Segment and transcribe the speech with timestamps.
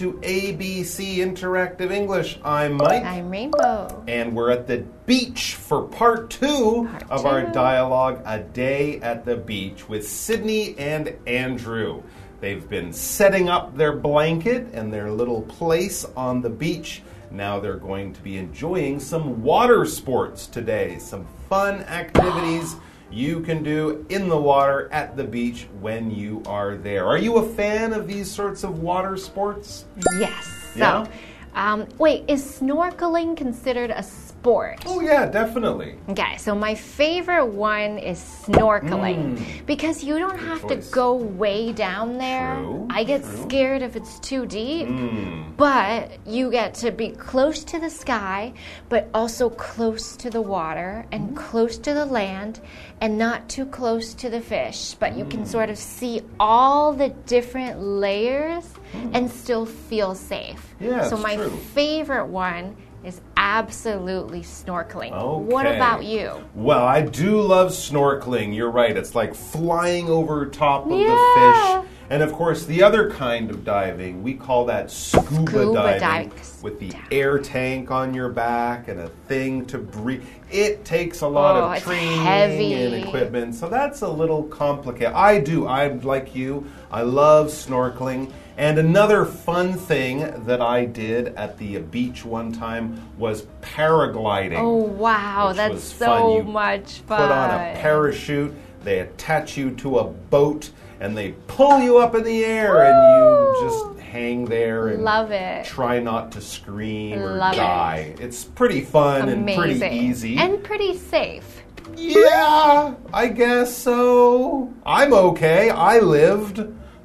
[0.00, 2.38] to ABC Interactive English.
[2.42, 3.04] I'm Mike.
[3.04, 4.02] I'm Rainbow.
[4.08, 9.26] And we're at the beach for part two Part of our dialogue, A Day at
[9.26, 12.02] the Beach, with Sydney and Andrew.
[12.40, 17.02] They've been setting up their blanket and their little place on the beach.
[17.30, 22.74] Now they're going to be enjoying some water sports today, some fun activities
[23.10, 27.06] you can do in the water at the beach when you are there.
[27.06, 29.86] Are you a fan of these sorts of water sports?
[30.18, 30.46] Yes.
[30.74, 31.06] So,
[31.54, 34.02] um, wait, is snorkeling considered a
[34.40, 34.82] sport?
[34.86, 35.96] Oh, yeah, definitely.
[36.08, 40.68] Okay, so my favorite one is snorkeling because you don't have Mm.
[40.68, 40.88] choice.
[40.88, 42.54] to go way down there.
[42.56, 43.42] True, I get true.
[43.42, 45.56] scared if it's too deep, Mm.
[45.56, 48.52] but you get to be close to the sky,
[48.88, 52.60] but also close to the water and close to the land
[53.00, 54.94] and not too close to the fish.
[54.94, 58.64] But you can sort of see all the different layers
[59.12, 60.74] and still feel safe.
[60.80, 61.50] Yeah, so my true.
[61.74, 65.10] favorite one is absolutely snorkeling.
[65.44, 66.32] What about you?
[66.54, 68.54] Well, I do love snorkeling.
[68.54, 68.96] You're right.
[68.96, 71.06] It's like flying over top of Yeah.
[71.08, 71.90] the fish.
[72.10, 76.00] And of course, the other kind of diving, we call that scuba, Scuba diving.
[76.00, 76.32] diving.
[76.60, 76.98] With the Yeah.
[77.12, 80.24] air tank on your back and a thing to breathe.
[80.50, 83.54] It takes a lot Oh, of training and equipment.
[83.54, 85.14] So that's a little complicated.
[85.14, 85.68] I do.
[85.68, 86.66] I'm like you.
[86.90, 88.30] I love snorkeling.
[88.60, 94.74] And another fun thing that I did at the beach one time was paragliding Oh
[94.74, 96.08] wow, that's fun.
[96.20, 97.22] so You much fun.
[97.22, 98.54] put on a parachute,
[98.84, 102.96] they attach you to a boat, and they pull you up in the air, and
[103.16, 105.64] you just hang there and Love it.
[105.64, 107.56] try not to scream or Love it.
[107.56, 108.14] die.
[108.20, 110.36] It's pretty fun and pretty easy.
[110.36, 111.62] And pretty safe.
[111.96, 114.70] yeah, I guess so.
[114.84, 115.70] I'm okay.
[115.70, 116.60] I lived.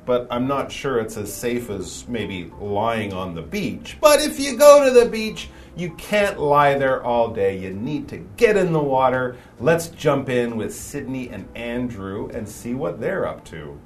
[0.05, 3.97] But I'm not sure it's as safe as maybe lying on the beach.
[3.99, 7.57] But if you go to the beach, you can't lie there all day.
[7.57, 9.35] You need to get in the water.
[9.59, 13.79] Let's jump in with Sydney and Andrew and see what they're up to.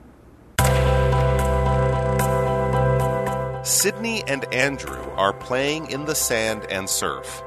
[3.63, 7.41] Sydney and Andrew are playing in the sand and surf.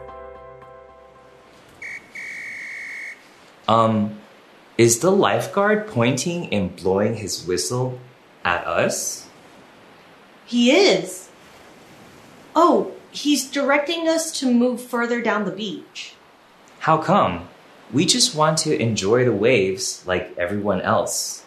[3.69, 4.19] Um,
[4.79, 7.99] is the lifeguard pointing and blowing his whistle
[8.45, 9.29] at us?
[10.45, 11.31] He is.
[12.55, 16.15] Oh, he's directing us to move further down the beach.
[16.81, 17.49] How come?
[17.93, 21.45] We just want to enjoy the waves like everyone else.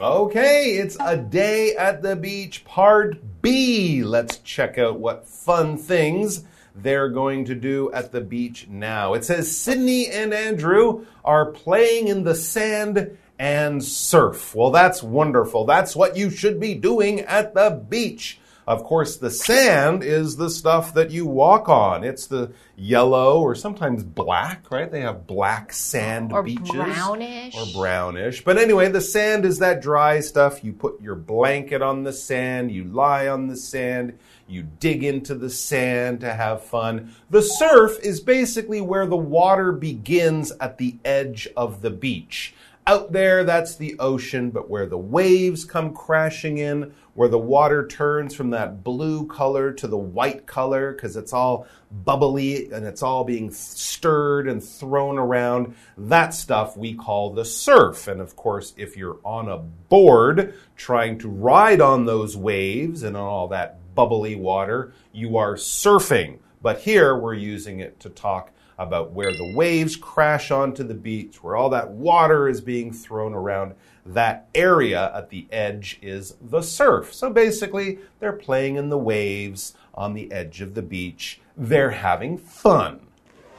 [0.00, 4.02] Okay, it's a day at the beach, part B.
[4.02, 6.44] Let's check out what fun things
[6.74, 9.14] they're going to do at the beach now.
[9.14, 14.54] It says Sydney and Andrew are playing in the sand and surf.
[14.54, 15.64] Well, that's wonderful.
[15.64, 18.38] That's what you should be doing at the beach.
[18.66, 22.04] Of course, the sand is the stuff that you walk on.
[22.04, 24.90] It's the yellow or sometimes black, right?
[24.90, 26.38] They have black sand beaches.
[26.38, 26.70] Or beaches.
[26.70, 27.56] brownish.
[27.56, 28.44] Or brownish.
[28.44, 30.62] But anyway, the sand is that dry stuff.
[30.62, 34.18] You put your blanket on the sand, you lie on the sand,
[34.52, 37.14] you dig into the sand to have fun.
[37.30, 42.54] The surf is basically where the water begins at the edge of the beach.
[42.84, 47.86] Out there, that's the ocean, but where the waves come crashing in, where the water
[47.86, 53.02] turns from that blue color to the white color, because it's all bubbly and it's
[53.02, 58.08] all being stirred and thrown around, that stuff we call the surf.
[58.08, 63.16] And of course, if you're on a board trying to ride on those waves and
[63.16, 66.38] on all that bubbly water, you are surfing.
[66.60, 71.42] But here we're using it to talk about where the waves crash onto the beach,
[71.42, 73.74] where all that water is being thrown around.
[74.04, 77.14] That area at the edge is the surf.
[77.14, 81.40] So basically, they're playing in the waves on the edge of the beach.
[81.56, 83.06] They're having fun.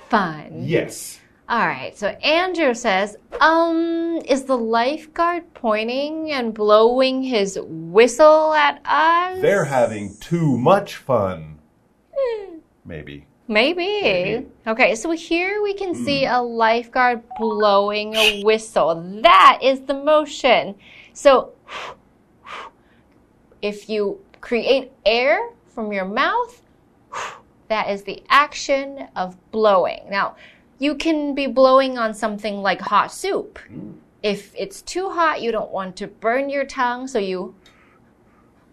[0.10, 0.64] Fun.
[0.64, 1.20] Yes.
[1.54, 1.96] All right.
[1.96, 9.40] So Andrew says, um, is the lifeguard pointing and blowing his whistle at us?
[9.40, 11.60] They're having too much fun.
[12.84, 13.28] Maybe.
[13.48, 14.02] Maybe.
[14.02, 14.48] Maybe.
[14.66, 19.20] Okay, so here we can see a lifeguard blowing a whistle.
[19.22, 20.74] That is the motion.
[21.14, 21.54] So
[23.62, 26.64] if you create air from your mouth,
[27.68, 30.02] that is the action of blowing.
[30.10, 30.36] Now,
[30.84, 33.60] you can be blowing on something like hot soup.
[33.72, 33.94] Mm.
[34.22, 37.56] If it's too hot, you don't want to burn your tongue, so you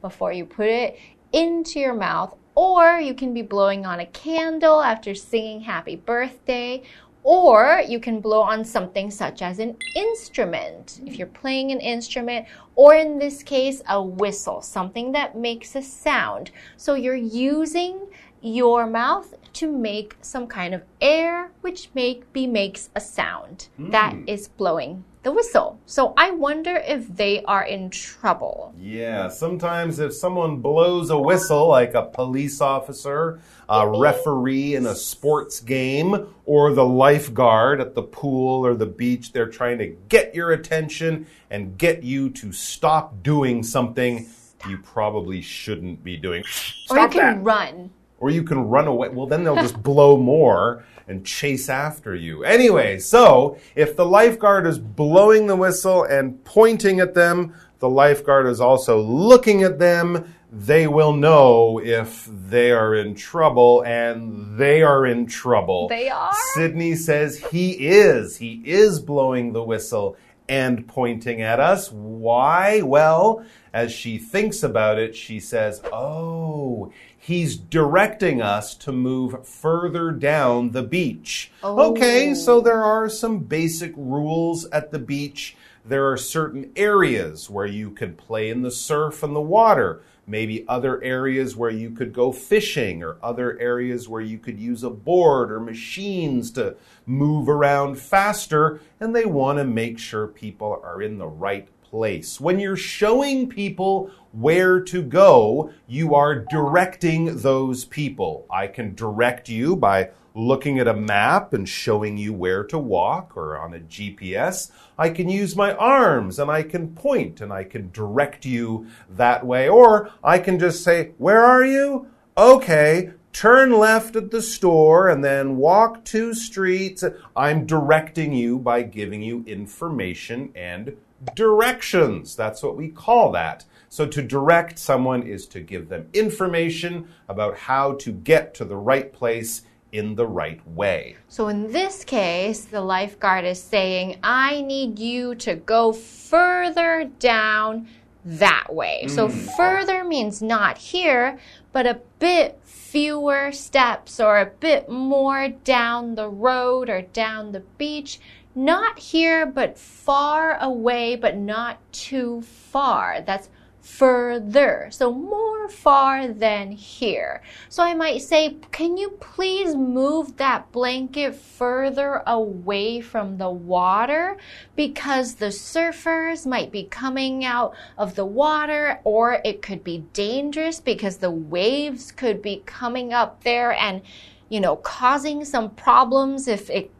[0.00, 0.98] before you put it
[1.32, 6.82] into your mouth, or you can be blowing on a candle after singing happy birthday,
[7.22, 12.46] Or you can blow on something such as an instrument, if you're playing an instrument,
[12.76, 16.50] or in this case, a whistle, something that makes a sound.
[16.78, 18.06] So you're using
[18.40, 23.68] your mouth to make some kind of air, which make be makes a sound.
[23.78, 24.28] That mm.
[24.28, 25.78] is blowing the whistle.
[25.84, 28.74] So I wonder if they are in trouble.
[28.78, 34.94] Yeah, sometimes if someone blows a whistle, like a police officer, a referee in a
[34.94, 40.34] sports game, or the lifeguard at the pool or the beach, they're trying to get
[40.34, 44.26] your attention and get you to stop doing something
[44.68, 46.44] you probably shouldn't be doing.
[46.90, 47.42] or you can that.
[47.42, 47.90] run.
[48.20, 49.08] Or you can run away.
[49.08, 52.44] Well, then they'll just blow more and chase after you.
[52.44, 58.46] Anyway, so if the lifeguard is blowing the whistle and pointing at them, the lifeguard
[58.46, 60.34] is also looking at them.
[60.52, 65.88] They will know if they are in trouble, and they are in trouble.
[65.88, 66.34] They are?
[66.54, 68.36] Sydney says he is.
[68.36, 70.16] He is blowing the whistle
[70.48, 71.92] and pointing at us.
[71.92, 72.82] Why?
[72.82, 80.10] Well, as she thinks about it, she says, Oh, he's directing us to move further
[80.10, 81.52] down the beach.
[81.62, 81.92] Oh.
[81.92, 85.54] Okay, so there are some basic rules at the beach.
[85.84, 90.64] There are certain areas where you can play in the surf and the water maybe
[90.68, 94.90] other areas where you could go fishing, or other areas where you could use a
[94.90, 101.02] board or machines to move around faster, and they want to make sure people are
[101.02, 102.40] in the right place.
[102.40, 108.46] When you're showing people where to go, you are directing those people.
[108.50, 113.36] I can direct you by looking at a map and showing you where to walk
[113.36, 114.70] or on a GPS.
[114.96, 119.44] I can use my arms and I can point and I can direct you that
[119.44, 119.68] way.
[119.68, 122.06] Or I can just say, Where are you?
[122.38, 127.04] Okay, turn left at the store and then walk two streets.
[127.36, 130.96] I'm directing you by giving you information and
[131.34, 132.36] directions.
[132.36, 133.64] That's what we call that.
[133.88, 138.76] So to direct someone is to give them information about how to get to the
[138.76, 139.62] right place
[139.92, 141.16] in the right way.
[141.28, 147.88] So in this case, the lifeguard is saying, I need you to go further down
[148.24, 149.02] that way.
[149.04, 149.08] Hmm.
[149.08, 151.38] So further means not here,
[151.72, 157.60] but a bit fewer steps or a bit more down the road or down the
[157.78, 158.20] beach.
[158.54, 163.20] Not here, but far away, but not too far.
[163.20, 163.48] That's
[163.80, 164.88] further.
[164.90, 167.42] So more far than here.
[167.68, 174.36] So I might say, can you please move that blanket further away from the water?
[174.76, 180.80] Because the surfers might be coming out of the water or it could be dangerous
[180.80, 184.02] because the waves could be coming up there and,
[184.48, 186.90] you know, causing some problems if it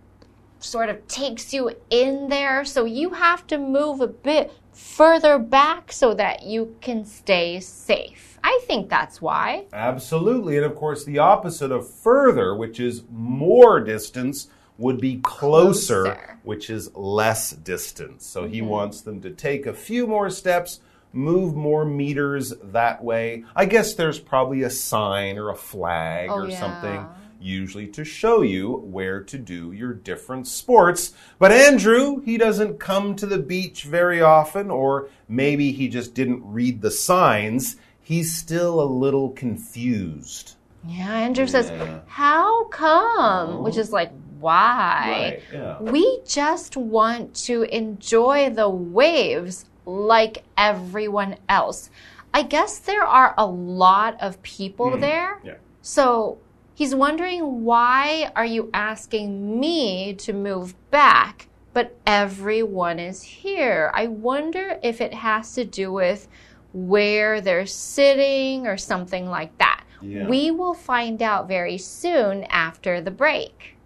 [0.60, 2.64] sort of takes you in there.
[2.64, 8.38] So you have to move a bit further back so that you can stay safe.
[8.42, 9.66] I think that's why.
[9.72, 10.56] Absolutely.
[10.56, 14.48] And of course, the opposite of further, which is more distance,
[14.78, 16.38] would be closer, Closer.
[16.42, 18.24] which is less distance.
[18.26, 18.68] So he mm-hmm.
[18.68, 20.80] wants them to take a few more steps,
[21.12, 23.44] move more meters that way.
[23.54, 26.58] I guess there's probably a sign or a flag Oh, or yeah.
[26.58, 27.06] something.
[27.40, 31.14] Usually to show you where to do your different sports.
[31.38, 36.42] But Andrew, he doesn't come to the beach very often, or maybe he just didn't
[36.44, 37.76] read the signs.
[38.02, 40.56] He's still a little confused.
[40.86, 41.72] Yeah, Andrew says,
[42.06, 43.62] How come?
[43.62, 45.42] Which is like, why?
[45.52, 45.80] yeah.
[45.80, 51.90] We just want to enjoy the waves like everyone else.
[52.32, 55.00] I guess there are a lot of people mm-hmm.
[55.00, 55.40] there.
[55.44, 55.54] Yeah.
[55.82, 56.38] So
[56.80, 63.90] he's wondering why are you asking me to move back, but everyone is here?
[63.92, 66.26] I wonder if it has to do with
[66.72, 69.84] where they're sitting or something like that.
[70.00, 70.26] Yeah.
[70.26, 73.76] We will find out very soon after the break.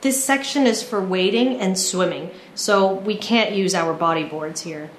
[0.00, 4.90] This section is for wading and swimming, so we can't use our bodyboards here.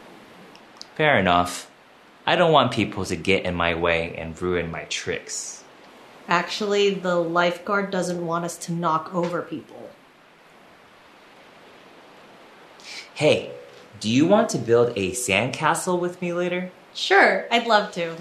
[0.96, 1.71] Fair enough.
[2.32, 5.66] I don't want people to get in my way and ruin my tricks.
[6.30, 9.90] Actually, the lifeguard doesn't want us to knock over people.
[13.14, 13.52] Hey,
[14.00, 16.72] do you want to build a sandcastle with me later?
[16.94, 18.16] Sure, I'd love to.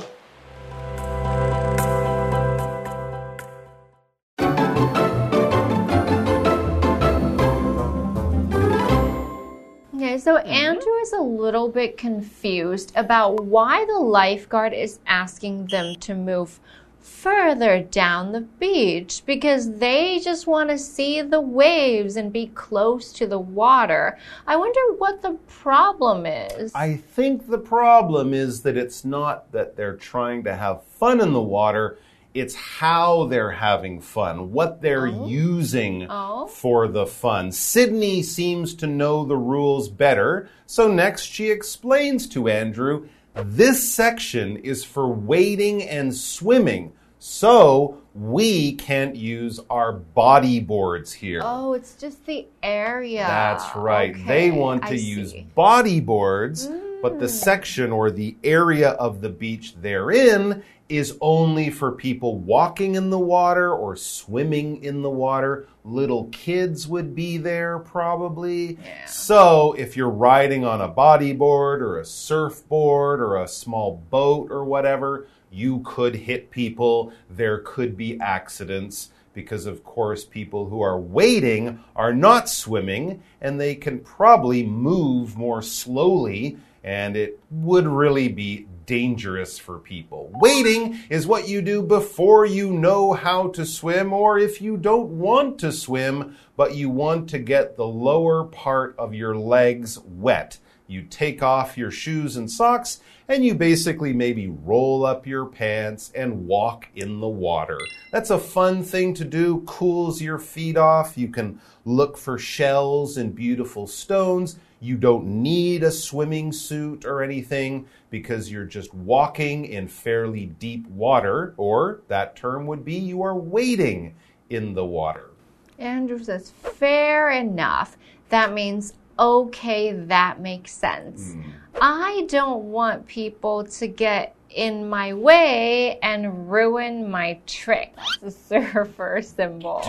[10.20, 10.48] So mm-hmm.
[10.48, 16.60] Andrew is a little bit confused about why the lifeguard is asking them to move
[17.00, 23.12] further down the beach because they just want to see the waves and be close
[23.14, 24.18] to the water.
[24.46, 26.74] I wonder what the problem is.
[26.74, 31.32] I think the problem is that it's not that they're trying to have fun in
[31.32, 31.98] the water.
[32.32, 35.26] It's how they're having fun, what they're oh.
[35.26, 36.46] using Oh.
[36.46, 37.50] for the fun.
[37.52, 44.56] Sydney seems to know the rules better, so next she explains to Andrew this section
[44.58, 51.40] is for wading and swimming, so we can't use our body boards here.
[51.44, 53.24] Oh, it's just the area.
[53.26, 54.14] That's right.
[54.26, 55.46] They want to I use see.
[55.54, 56.68] body boards,
[57.02, 57.32] but the hmm.
[57.32, 63.10] section or the area of the beach they're in is only for people walking in
[63.10, 65.68] the water or swimming in the water.
[65.84, 68.76] Little kids would be there probably.
[69.06, 74.64] So if you're riding on a bodyboard or a surfboard or a small boat or
[74.64, 77.12] whatever, you could hit people.
[77.30, 83.60] There could be accidents because, of course, people who are wading are not swimming and
[83.60, 90.30] they can probably move more slowly, and it would really be dangerous for people.
[90.40, 95.10] Wading is what you do before you know how to swim, or if you don't
[95.10, 100.58] want to swim, but you want to get the lower part of your legs wet.
[100.90, 106.10] You take off your shoes and socks, and you basically maybe roll up your pants
[106.16, 107.78] and walk in the water.
[108.10, 111.16] That's a fun thing to do, cools your feet off.
[111.16, 114.58] You can look for shells and beautiful stones.
[114.80, 120.88] You don't need a swimming suit or anything because you're just walking in fairly deep
[120.88, 124.16] water, or that term would be you are wading
[124.48, 125.30] in the water.
[125.78, 127.96] Andrew says, fair enough.
[128.30, 131.34] That means, okay, that makes sense.
[131.34, 131.44] Mm.
[131.80, 137.94] I don't want people to get in my way and ruin my trick.
[137.96, 138.30] That's the
[138.62, 139.84] surfer symbol.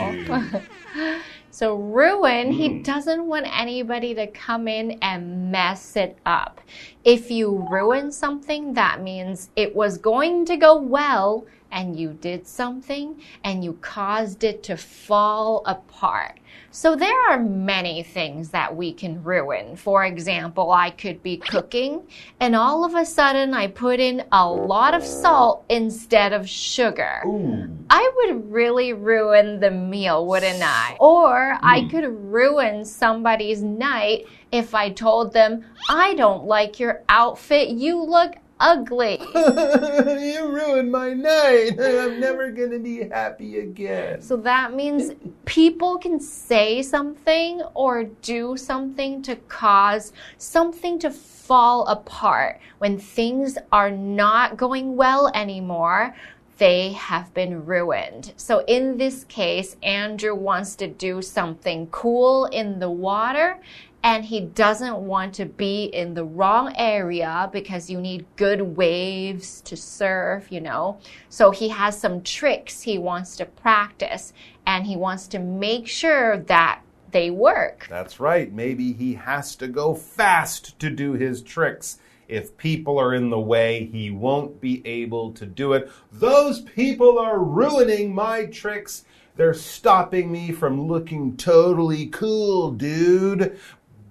[1.52, 2.84] so, ruin, he mm.
[2.84, 6.62] doesn't want anybody to come in and mess it up.
[7.04, 12.48] If you ruin something, that means it was going to go well and you did
[12.48, 16.40] something and you caused it to fall apart.
[16.72, 19.76] So there are many things that we can ruin.
[19.76, 22.04] For example, I could be cooking
[22.40, 27.22] and all of a sudden I put in a lot of salt instead of sugar.
[27.90, 30.98] I would really ruin the meal, wouldn't I?
[31.00, 31.90] Or I hmm.
[31.90, 38.36] could ruin somebody's night if I told them, I don't like your outfit, you look
[38.62, 39.20] ugly.
[39.36, 41.72] you ruined my night.
[41.80, 44.22] I'm never going to be happy again.
[44.22, 45.12] So that means
[45.46, 53.58] people can say something or do something to cause something to fall apart when things
[53.72, 56.16] are not going well anymore.
[56.58, 58.34] They have been ruined.
[58.38, 63.60] So in this case, Andrew wants to do something cool in the water
[64.04, 69.62] and he doesn't want to be in the wrong area because you need good waves
[69.62, 71.00] to surf, you know.
[71.30, 74.34] So he has some tricks he wants to practice
[74.66, 76.82] and he wants to make sure that
[77.12, 77.88] they work.
[77.90, 78.52] That's right.
[78.52, 82.00] Maybe he has to go fast to do his tricks.
[82.28, 85.92] If people are in the way, he won't be able to do it.
[86.14, 89.04] Those people are ruining my tricks.
[89.36, 93.60] They're stopping me from looking totally cool, dude.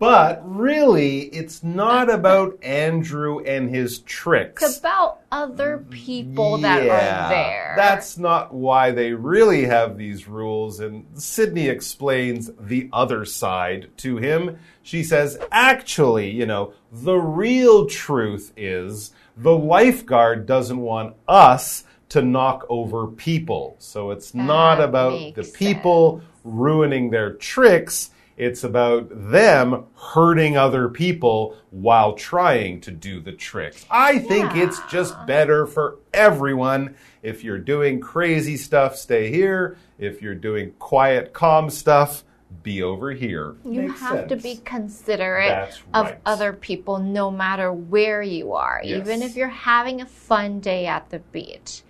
[0.00, 4.62] But really, it's not about Andrew and his tricks.
[4.62, 7.75] It's about other people that are there.
[7.76, 10.80] That's not why they really have these rules.
[10.80, 14.59] And Sydney explains the other side to him.
[14.83, 22.23] She says, actually, you know, the real truth is the lifeguard doesn't want us to
[22.23, 23.76] knock over people.
[23.78, 28.11] So it's not about the people ruining their tricks.
[28.40, 33.85] It's about them hurting other people while trying to do the tricks.
[33.90, 36.94] I think it's just better for everyone.
[37.23, 39.76] If you're doing crazy stuff, stay here.
[39.99, 42.25] If you're doing quiet, calm stuff,
[42.62, 43.56] be over here.
[43.62, 48.80] You Makes have to be considerate That's of other people no matter where you are,
[48.82, 51.82] even if you're having a fun day at the beach.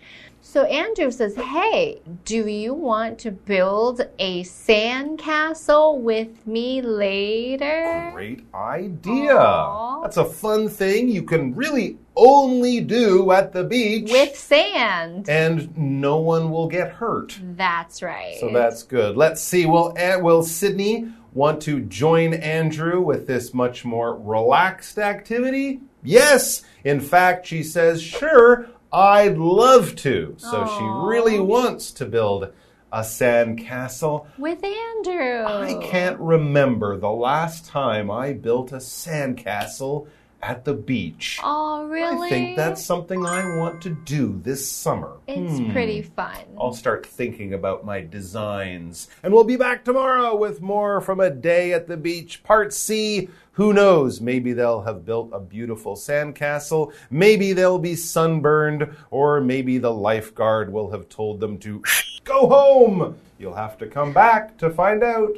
[0.51, 8.11] So Andrew says, Hey, do you want to build a sandcastle with me later?
[8.13, 9.37] Great idea.
[9.37, 10.03] Aw.
[10.03, 14.11] That's a fun thing you can really only do at the beach.
[14.11, 15.29] With sand.
[15.29, 17.39] and no one will get hurt.
[17.41, 18.37] That's right.
[18.41, 19.17] So that's good.
[19.17, 19.67] Let's see.
[19.67, 25.83] Will eh, will Sydney want to join Andrew with this much more relaxed activity?
[26.03, 26.63] Yes.
[26.83, 30.35] In fact, she says, "Sure, I'd love to.
[30.39, 32.53] So she really wants to build
[32.93, 34.27] a sand castle.
[34.37, 35.45] With Andrew.
[35.45, 40.09] I can't remember the last time I built a sand castle
[40.43, 41.39] at the beach.
[41.43, 42.27] Oh, really?
[42.29, 45.13] I think that's something I want to do this summer.
[45.27, 45.71] It's Hmm.
[45.73, 46.39] pretty fun.
[46.59, 49.09] I'll start thinking about my designs.
[49.23, 53.29] And we'll be back tomorrow with more from a day at the beach, part C.
[53.53, 54.21] Who knows?
[54.23, 56.93] Maybe they'll have built a beautiful sandcastle.
[57.11, 58.89] Maybe they'll be sunburned.
[59.11, 61.83] Or maybe the lifeguard will have told them to
[62.25, 63.17] go home.
[63.39, 65.37] You'll have to come back to find out.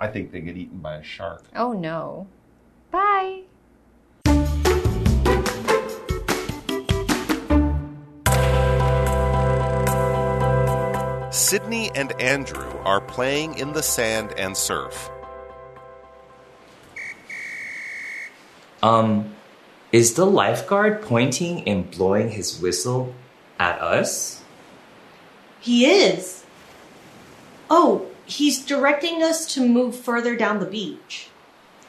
[0.00, 1.44] I think they get eaten by a shark.
[1.54, 2.26] Oh, no.
[2.90, 3.42] Bye.
[11.46, 15.08] Sydney and Andrew are playing in the sand and surf.
[18.82, 19.32] Um,
[19.92, 23.14] is the lifeguard pointing and blowing his whistle
[23.60, 24.42] at us?
[25.60, 26.44] He is.
[27.70, 31.28] Oh, he's directing us to move further down the beach.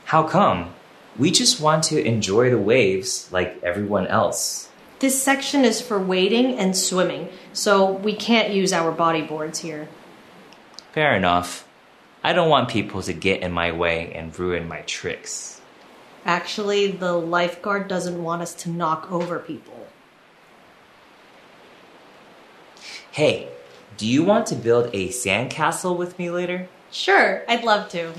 [0.05, 0.75] How come?
[1.17, 4.69] We just want to enjoy the waves like everyone else.
[4.99, 9.89] This section is for wading and swimming, so we can't use our bodyboards here.
[10.91, 11.67] Fair enough.
[12.23, 15.61] I don't want people to get in my way and ruin my tricks.
[16.25, 19.87] Actually, the lifeguard doesn't want us to knock over people.
[23.11, 23.49] Hey,
[23.97, 26.67] do you want to build a sandcastle with me later?
[26.91, 28.13] Sure, I'd love to.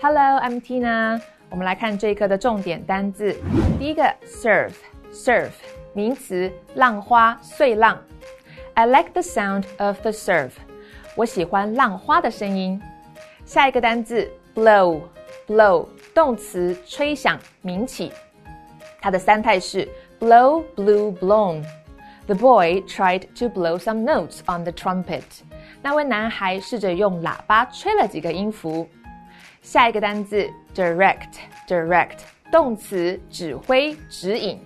[0.00, 1.20] Hello, I'm Tina。
[1.48, 3.36] 我们来看这一课的重点单字。
[3.78, 5.50] 第一个，surf，surf，
[5.92, 7.96] 名词，浪花、碎浪。
[8.74, 10.50] I like the sound of the surf。
[11.14, 12.82] 我喜欢浪花的声音。
[13.44, 18.10] 下一个单字，blow，blow，动词，吹响、鸣起。
[19.00, 25.22] 它的三态是 blow, blew, blown。The boy tried to blow some notes on the trumpet。
[25.82, 28.88] 那位男孩试着用喇叭吹了几个音符。
[29.66, 32.18] 下一个单字 direct，direct，
[32.50, 34.60] 动词指挥、指引。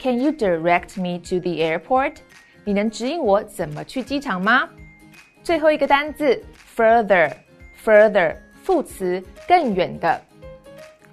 [0.00, 2.16] Can you direct me to the airport？
[2.64, 4.68] 你能指引我怎么去机场吗？
[5.42, 6.42] 最后一个单字
[6.76, 10.20] further，further，副词更远的。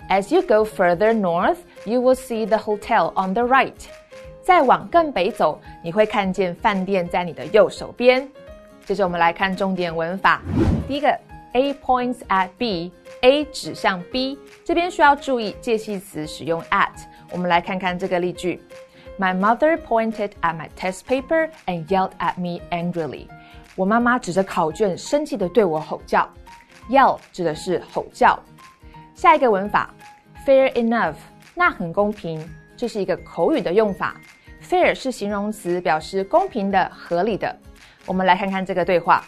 [0.10, 3.72] As you go further north, you will see the hotel on the right.
[4.42, 8.28] 再往更北走，你会看见饭店在你的右手边。
[8.84, 10.42] 接着我们来看重点文法。
[10.88, 11.18] 第一个
[11.53, 16.91] A points at B，A 指向 B，这边需要注意介系词使用 at。
[17.31, 18.63] 我们来看看这个例句
[19.19, 23.27] ：My mother pointed at my test paper and yelled at me angrily。
[23.75, 26.29] 我妈妈指着考卷，生气地对我吼叫。
[26.91, 28.39] yell 指的是吼叫。
[29.15, 29.95] 下一个文法
[30.47, 31.17] ，fair enough，
[31.55, 34.17] 那很公平，这是一个口语的用法。
[34.63, 37.57] fair 是形容词，表示公平的、合理的。
[38.05, 39.25] 我们来看看这个对话。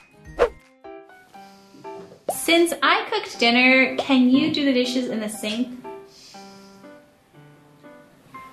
[2.49, 5.67] Since I cooked dinner, can you do the dishes in the sink?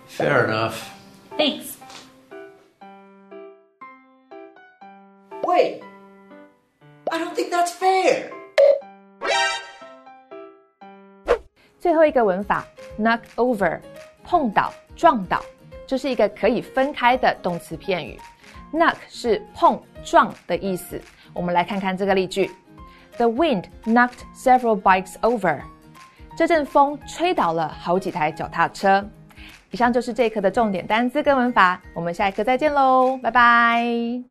[0.06, 0.92] Fair enough.
[1.38, 1.78] Thanks.
[5.44, 5.82] Wait!
[7.10, 8.30] I don't think that's fair!
[11.80, 12.66] 最后一个文法
[12.98, 13.80] knock over，
[14.22, 15.42] 碰倒、撞倒，
[15.86, 18.18] 这是一个可以分开的动词片语。
[18.72, 21.00] knock 是碰、撞的意思。
[21.32, 22.50] 我们来看看这个例句
[23.16, 25.60] ：The wind knocked several bikes over。
[26.36, 29.04] 这阵风吹倒了好几台脚踏车。
[29.70, 34.22] 以上就是这一课的重点单词跟文法，我们下一课再见喽，拜拜。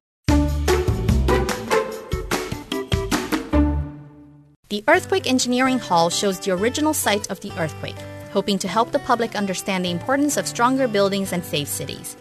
[4.70, 7.98] The Earthquake Engineering Hall shows the original site of the earthquake,
[8.34, 12.16] hoping to help the public understand the importance of stronger buildings and safe cities.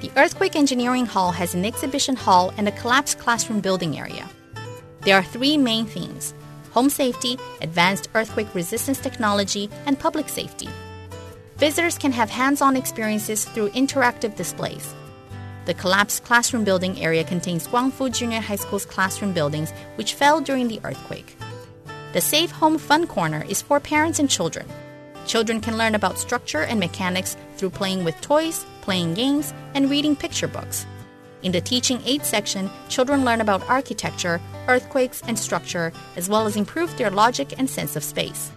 [0.00, 4.24] The Earthquake Engineering Hall has an exhibition hall and a collapsed classroom building area.
[5.01, 6.33] There are three main themes
[6.71, 10.69] home safety, advanced earthquake resistance technology, and public safety.
[11.57, 14.93] Visitors can have hands on experiences through interactive displays.
[15.65, 20.67] The collapsed classroom building area contains Guangfu Junior High School's classroom buildings, which fell during
[20.67, 21.35] the earthquake.
[22.13, 24.65] The Safe Home Fun Corner is for parents and children.
[25.27, 30.15] Children can learn about structure and mechanics through playing with toys, playing games, and reading
[30.15, 30.85] picture books.
[31.43, 36.55] In the Teaching Aid section, children learn about architecture, earthquakes, and structure, as well as
[36.55, 38.51] improve their logic and sense of space.